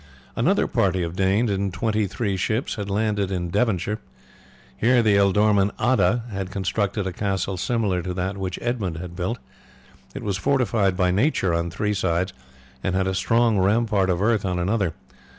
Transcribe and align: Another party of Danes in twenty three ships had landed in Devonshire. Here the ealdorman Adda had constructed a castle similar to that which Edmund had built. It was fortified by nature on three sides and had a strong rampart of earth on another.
Another 0.35 0.65
party 0.65 1.03
of 1.03 1.15
Danes 1.15 1.51
in 1.51 1.71
twenty 1.71 2.07
three 2.07 2.35
ships 2.35 2.73
had 2.73 2.89
landed 2.89 3.29
in 3.29 3.51
Devonshire. 3.51 3.99
Here 4.75 5.03
the 5.03 5.15
ealdorman 5.15 5.69
Adda 5.77 6.23
had 6.31 6.49
constructed 6.49 7.05
a 7.05 7.13
castle 7.13 7.55
similar 7.55 8.01
to 8.01 8.13
that 8.15 8.35
which 8.35 8.57
Edmund 8.63 8.97
had 8.97 9.15
built. 9.15 9.37
It 10.15 10.23
was 10.23 10.37
fortified 10.37 10.97
by 10.97 11.11
nature 11.11 11.53
on 11.53 11.69
three 11.69 11.93
sides 11.93 12.33
and 12.83 12.95
had 12.95 13.05
a 13.05 13.13
strong 13.13 13.59
rampart 13.59 14.09
of 14.09 14.23
earth 14.23 14.43
on 14.43 14.57
another. 14.57 14.95